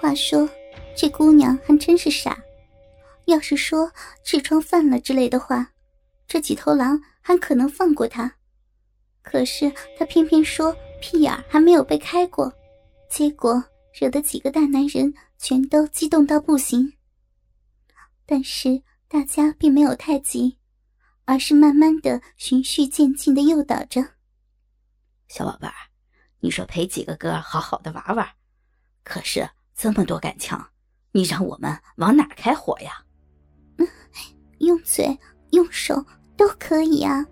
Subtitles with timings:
[0.00, 0.48] 话说，
[0.96, 2.42] 这姑娘还真是傻。
[3.26, 3.92] 要是说
[4.24, 5.72] 痔疮犯了之类的话，
[6.26, 8.34] 这几头狼还可能放过她。
[9.20, 12.50] 可是她偏偏说屁眼还没有被开过，
[13.10, 16.94] 结果惹得几个大男人全都激动到不行。
[18.24, 20.56] 但是大家并没有太急，
[21.26, 24.00] 而是慢慢的循序渐进的诱导着。
[25.28, 25.74] 小宝贝儿，
[26.38, 28.26] 你说陪几个哥好好的玩玩，
[29.04, 29.46] 可是
[29.82, 30.62] 这么多杆枪，
[31.10, 33.02] 你让我们往哪开火呀？
[33.78, 33.88] 嗯，
[34.58, 35.18] 用嘴、
[35.52, 36.04] 用手
[36.36, 37.26] 都可以啊，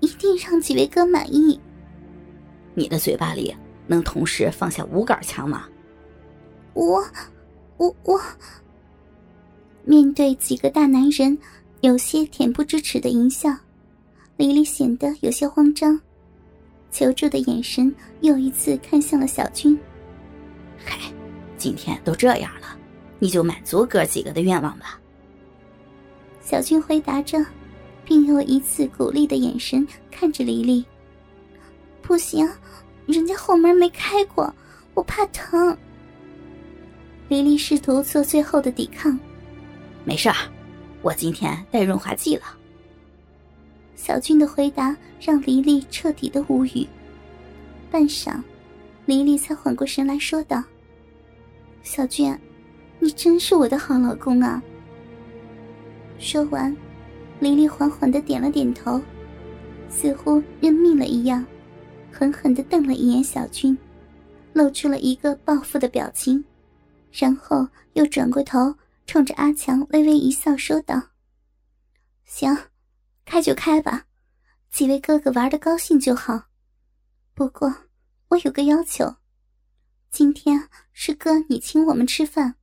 [0.00, 1.60] 一定让几位哥满意。
[2.74, 5.68] 你的嘴巴里能同时放下五杆枪吗？
[6.72, 7.00] 我，
[7.76, 8.20] 我，我。
[9.84, 11.38] 面对几个大男人
[11.80, 13.56] 有些恬不知耻的淫笑，
[14.36, 16.00] 李丽显得有些慌张。
[16.90, 19.78] 求助的眼神又一次看向了小军。
[21.64, 22.76] 嗨，今天都这样了，
[23.18, 25.00] 你就满足哥几个的愿望吧。
[26.42, 27.42] 小军回答着，
[28.04, 30.84] 并用一次鼓励的眼神看着黎黎。
[32.02, 32.46] 不行，
[33.06, 34.54] 人家后门没开过，
[34.92, 35.74] 我怕疼。
[37.28, 39.18] 黎黎试图做最后的抵抗。
[40.04, 40.36] 没事儿，
[41.00, 42.44] 我今天带润滑剂了。
[43.96, 46.86] 小军的回答让黎黎彻底的无语。
[47.90, 48.38] 半晌，
[49.06, 50.62] 黎黎才缓过神来说道
[51.84, 52.36] ：“小军，
[52.98, 54.60] 你真是我的好老公啊。”
[56.18, 56.76] 说完，
[57.38, 59.00] 黎黎缓缓的点了点头，
[59.88, 61.46] 似乎认命了一样，
[62.10, 63.78] 狠狠的瞪了一眼小军，
[64.52, 66.42] 露出了一个报复的表情，
[67.12, 68.74] 然后又转过头，
[69.06, 71.00] 冲着阿强微微一笑，说道
[72.24, 72.56] ：“行。”
[73.26, 74.04] 开就开吧，
[74.70, 76.42] 几位哥哥玩的高兴就好。
[77.34, 77.74] 不过
[78.28, 79.14] 我有个要求，
[80.14, 82.54] 今天是哥你请我们吃饭，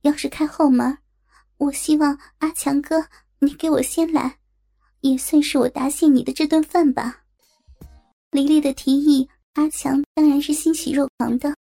[0.00, 0.98] 要是开后门，
[1.56, 3.06] 我希望阿强哥
[3.38, 4.40] 你给我先来，
[5.00, 7.22] 也算是我答谢你的这顿饭吧。
[8.32, 11.54] 黎黎的提议，阿强当然是欣喜若狂的，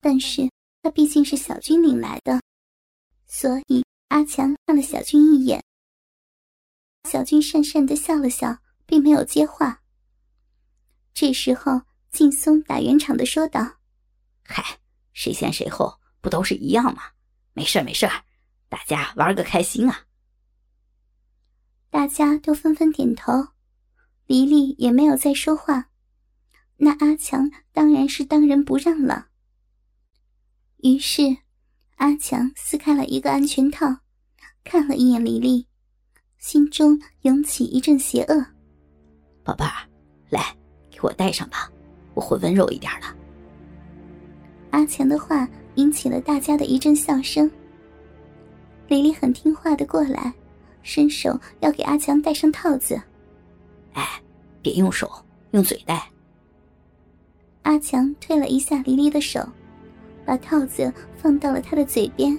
[0.00, 0.50] 但是
[0.82, 2.42] 他毕竟是小军领来的，
[3.28, 5.62] 所以阿强看了小军一眼。
[7.08, 9.82] 小军讪讪的笑了笑，并没有接话。
[11.14, 13.74] 这时候，劲松打圆场的说道
[14.46, 14.78] ：“嗨，
[15.12, 17.02] 谁先谁后不都是一样吗？
[17.52, 18.08] 没事没事
[18.68, 20.04] 大家玩个开心啊！”
[21.90, 23.48] 大家都纷纷点头，
[24.26, 25.90] 黎黎也没有再说话。
[26.78, 29.28] 那阿强当然是当仁不让了。
[30.78, 31.38] 于是，
[31.96, 33.86] 阿强撕开了一个安全套，
[34.62, 35.66] 看了一眼黎黎。
[36.38, 38.46] 心中涌起一阵邪恶，
[39.42, 39.88] 宝贝儿，
[40.28, 40.54] 来，
[40.90, 41.72] 给我戴上吧，
[42.14, 43.15] 我会温柔一点的。
[44.76, 47.50] 阿强的话引起了大家的一阵笑声。
[48.88, 50.30] 李丽很听话的过来，
[50.82, 53.00] 伸手要给阿强戴上套子。
[53.94, 54.20] 哎，
[54.60, 55.10] 别用手，
[55.52, 56.06] 用嘴戴。
[57.62, 59.40] 阿强推了一下黎黎的手，
[60.26, 62.38] 把套子放到了他的嘴边，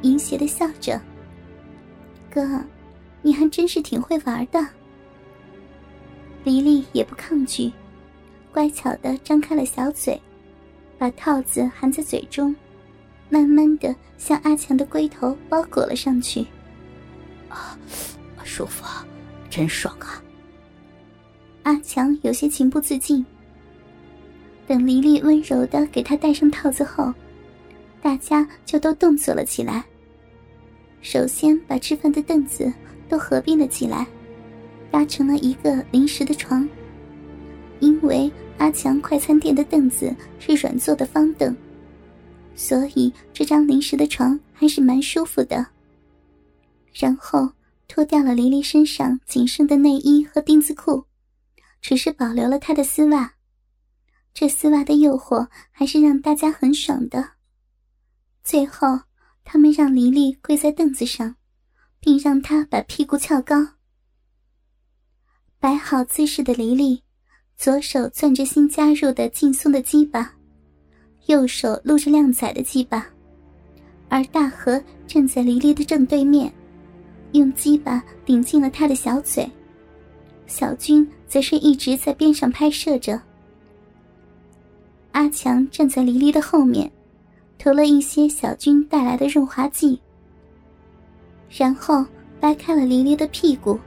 [0.00, 0.98] 淫邪的笑着
[2.32, 2.42] ：“哥。”
[3.20, 4.64] 你还真是挺会玩的。
[6.44, 7.72] 黎黎也不抗拒，
[8.52, 10.18] 乖巧的张开了小嘴，
[10.98, 12.54] 把套子含在嘴中，
[13.28, 16.46] 慢慢的向阿强的龟头包裹了上去。
[17.48, 17.78] 啊，
[18.44, 19.06] 舒服，啊
[19.50, 20.22] 真爽啊！
[21.62, 23.24] 阿强有些情不自禁。
[24.66, 27.12] 等黎黎温柔的给他戴上套子后，
[28.02, 29.84] 大家就都动作了起来。
[31.02, 32.72] 首先把吃饭的凳子。
[33.08, 34.04] 都合并了起来，
[34.90, 36.68] 搭成了一个临时的床。
[37.80, 41.56] 因为阿强快餐店的凳子是软座的方凳，
[42.54, 45.66] 所以这张临时的床还是蛮舒服的。
[46.92, 47.50] 然后
[47.88, 51.04] 脱掉了黎黎身上仅剩的内衣和丁字裤，
[51.80, 53.34] 只是保留了她的丝袜。
[54.32, 57.32] 这丝袜的诱惑还是让大家很爽的。
[58.42, 59.00] 最后，
[59.44, 61.36] 他们让黎黎跪在凳子上。
[61.98, 63.56] 并让她把屁股翘高，
[65.58, 67.02] 摆好姿势的黎黎，
[67.56, 70.30] 左手攥着新加入的劲松的鸡巴，
[71.26, 73.06] 右手撸着靓仔的鸡巴，
[74.08, 76.52] 而大河站在黎黎的正对面，
[77.32, 79.50] 用鸡巴顶进了他的小嘴。
[80.46, 83.20] 小军则是一直在边上拍摄着。
[85.12, 86.88] 阿强站在黎黎的后面，
[87.58, 89.98] 涂了一些小军带来的润滑剂。
[91.48, 92.04] 然后
[92.38, 93.78] 掰开了黎黎的屁股，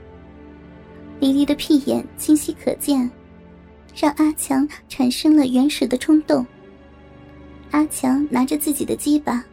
[1.20, 3.08] 黎黎的屁眼清晰可见，
[3.94, 6.44] 让阿强产生了原始的冲动。
[7.70, 9.44] 阿强拿着自己的鸡巴，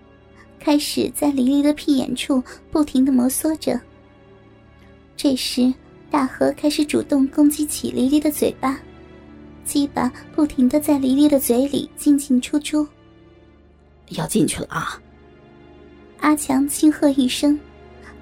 [0.60, 3.80] 开始在黎黎的屁眼处不停的摩挲着。
[5.16, 5.74] 这时，
[6.10, 8.80] 大河开始主动攻击起黎黎的嘴巴，
[9.64, 12.88] 鸡巴不停的在黎黎的嘴里进进出出。
[14.10, 15.02] 要进去了啊！
[16.20, 17.60] 阿强轻喝一声，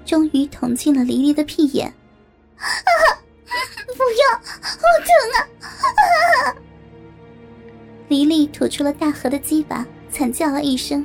[0.04, 1.86] 终于捅进了黎黎的屁眼。
[2.56, 2.64] 啊！
[3.96, 6.56] 不要，好疼啊！
[8.08, 11.04] 黎黎吐出了大河的鸡巴，惨叫了一声。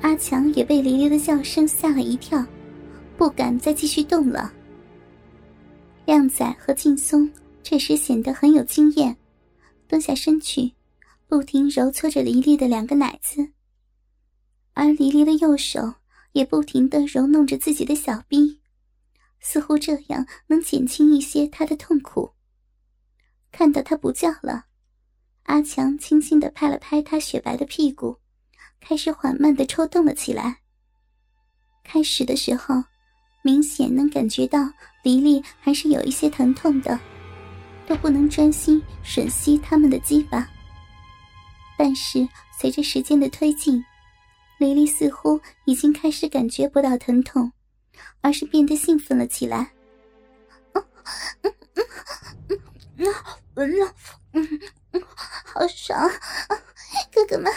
[0.00, 2.44] 阿强也被黎黎的叫声吓了一跳，
[3.16, 4.52] 不敢再继续动了。
[6.04, 7.30] 靓仔和劲松
[7.62, 9.16] 这时显得很有经验，
[9.86, 10.72] 蹲下身去，
[11.28, 13.48] 不停揉搓着黎黎的两个奶子，
[14.74, 15.94] 而黎黎的右手
[16.32, 18.61] 也不停的揉弄着自己的小臂。
[19.52, 22.32] 似乎这样能减轻一些他的痛苦。
[23.50, 24.64] 看到他不叫了，
[25.42, 28.16] 阿强轻轻的拍了拍他雪白的屁股，
[28.80, 30.62] 开始缓慢的抽动了起来。
[31.84, 32.82] 开始的时候，
[33.42, 34.58] 明显能感觉到
[35.02, 36.98] 黎黎还是有一些疼痛的，
[37.86, 40.48] 都不能专心吮吸他们的鸡巴。
[41.76, 42.26] 但是
[42.58, 43.84] 随着时间的推进，
[44.58, 47.52] 黎黎似乎已经开始感觉不到疼痛。
[48.20, 49.72] 而是变得兴奋了起来。
[50.72, 50.84] 嗯
[51.42, 51.54] 嗯
[52.48, 52.58] 嗯
[52.98, 53.14] 嗯，
[53.54, 53.94] 闻了，
[54.32, 54.60] 嗯
[54.92, 55.02] 嗯，
[55.44, 56.10] 好爽！
[57.12, 57.52] 哥哥们，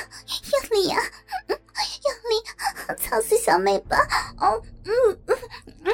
[0.52, 0.98] 用力呀，
[1.48, 3.98] 用力，操死小妹吧！
[4.40, 4.92] 哦，嗯
[5.28, 5.38] 嗯
[5.84, 5.94] 嗯，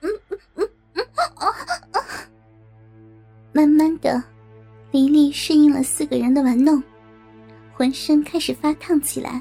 [0.00, 1.06] 嗯，
[1.36, 1.54] 哦
[1.92, 2.04] 哦。
[3.52, 4.22] 慢慢的，
[4.92, 6.82] 黎黎适应了四个人的玩弄，
[7.74, 9.40] 浑身开始发烫起来，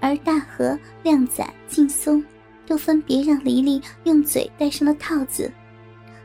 [0.00, 2.22] 而大河、靓仔、劲松。
[2.70, 5.52] 又分别让黎黎用嘴戴上了套子，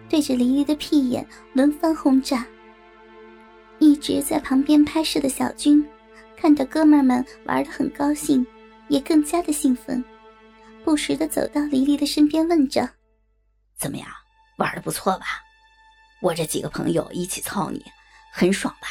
[0.07, 2.45] 对着黎黎的屁眼轮番轰炸。
[3.79, 5.83] 一直在旁边拍摄的小军，
[6.37, 8.45] 看到哥们们玩的很高兴，
[8.89, 10.05] 也更加的兴奋，
[10.83, 12.87] 不时的走到黎黎的身边问着
[13.75, 14.07] ：“怎么样，
[14.57, 15.25] 玩的不错吧？
[16.21, 17.83] 我这几个朋友一起操你，
[18.31, 18.87] 很爽吧？”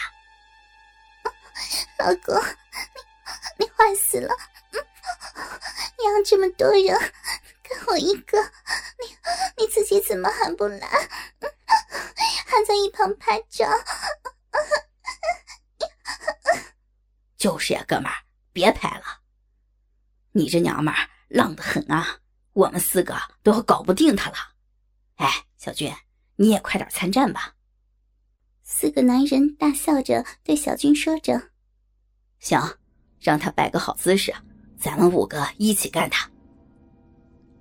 [2.01, 2.35] 老公，
[3.59, 4.35] 你你坏死了！
[6.05, 7.13] 养这么多人。
[7.67, 9.07] 跟我一个，你
[9.57, 10.87] 你自己怎么还不来？
[12.47, 13.67] 还在一旁拍照？
[17.39, 18.15] 就是呀，哥们儿，
[18.53, 19.05] 别拍了。
[20.33, 22.19] 你这娘们儿浪得很啊，
[22.53, 24.37] 我们四个都要搞不定他了。
[25.17, 25.91] 哎，小军，
[26.37, 27.55] 你也快点参战吧。
[28.63, 31.51] 四个男人大笑着对小军说着
[32.41, 32.61] ：“行，
[33.21, 34.35] 让他摆个好姿势，
[34.85, 36.29] 咱们五个一起干他。”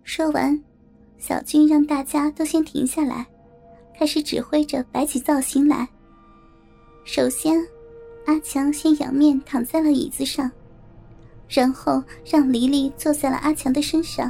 [0.03, 0.61] 说完，
[1.17, 3.25] 小军让大家都先停下来，
[3.97, 5.87] 开始指挥着摆起造型来。
[7.05, 7.65] 首先，
[8.25, 10.51] 阿强先仰面躺在了椅子上，
[11.47, 14.29] 然后让黎黎坐在了阿强的身上。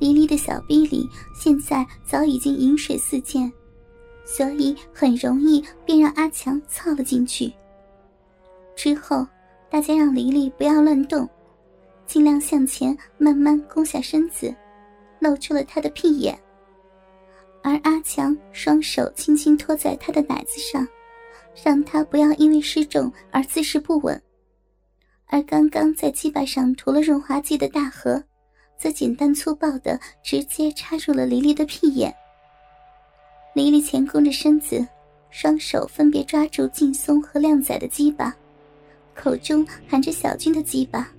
[0.00, 1.08] 黎黎的小臂里
[1.40, 3.50] 现在早已经饮水四溅，
[4.24, 7.52] 所以很容易便让阿强操了进去。
[8.74, 9.24] 之后，
[9.70, 11.28] 大家让黎黎不要乱动。
[12.06, 14.54] 尽量向前，慢慢弓下身子，
[15.18, 16.38] 露出了他的屁眼。
[17.62, 20.86] 而阿强双手轻轻托在他的奶子上，
[21.64, 24.20] 让他不要因为失重而姿势不稳。
[25.26, 28.22] 而刚刚在鸡巴上涂了润滑剂的大河，
[28.78, 32.14] 则简单粗暴的直接插入了黎黎的屁眼。
[33.52, 34.86] 黎黎前弓着身子，
[35.30, 38.32] 双手分别抓住劲松和靓仔的鸡巴，
[39.12, 41.10] 口中含着小军的鸡巴。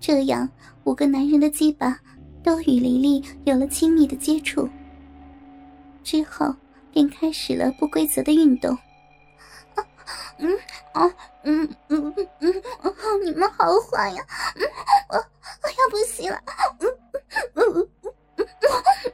[0.00, 0.48] 这样，
[0.84, 2.00] 五个男人的鸡巴
[2.42, 4.68] 都与黎黎有了亲密的接触。
[6.02, 6.54] 之后，
[6.90, 8.76] 便开始了不规则的运动。
[10.38, 10.58] 嗯，
[10.94, 11.12] 哦，
[11.44, 14.26] 嗯嗯嗯嗯，你们好坏呀！
[14.56, 14.66] 嗯
[15.62, 16.42] 我要不行了。
[16.80, 16.88] 嗯
[17.54, 17.88] 嗯嗯
[18.36, 18.46] 嗯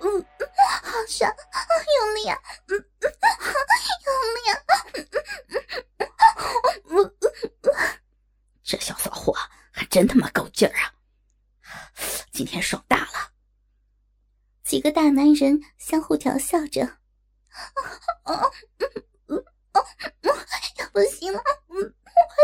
[0.00, 0.25] 嗯，
[0.83, 1.31] 好爽，
[1.99, 2.38] 用力啊！
[2.69, 3.11] 嗯嗯，
[4.07, 4.55] 用力啊！
[6.85, 6.97] 嗯嗯
[7.62, 7.71] 嗯，
[8.62, 9.35] 这小骚货。
[9.78, 10.95] 还真他妈够劲儿啊！
[12.33, 13.31] 今天爽大了。
[14.64, 16.83] 几个大男人相互调笑着。
[18.25, 18.52] 哦，
[19.28, 19.45] 嗯
[20.78, 21.76] 要不行了，我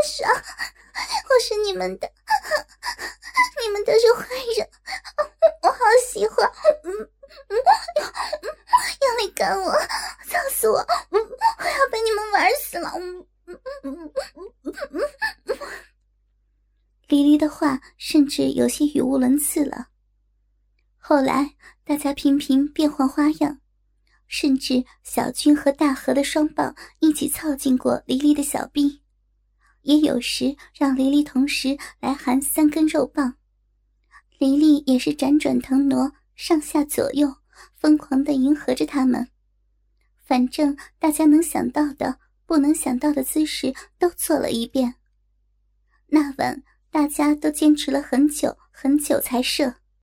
[0.06, 2.10] 爽，我是你们的，
[3.62, 4.68] 你们都是坏人，
[5.62, 6.50] 我好喜欢，
[6.84, 6.92] 嗯
[7.48, 7.56] 嗯，
[9.00, 9.72] 要用力干我，
[10.28, 10.78] 操死我，
[11.10, 14.74] 我要被你们玩死了，嗯嗯嗯嗯嗯
[15.46, 15.58] 嗯。
[17.08, 19.88] 黎黎的话甚至有些语无伦次了。
[21.14, 23.58] 后来大家频频变换花样，
[24.26, 29.02] 甚至小军和大河的双棒一起操进过黎黎的小臂，
[29.82, 33.34] 也有时让黎黎同时来含三根肉棒。
[34.38, 37.30] 黎黎也是辗转腾挪，上下左右，
[37.76, 39.28] 疯狂的迎合着他们。
[40.24, 44.94] 反正大家能想到的、不能想到的姿势都做了一遍。
[46.06, 49.74] 那晚大家都坚持了很久很久才射。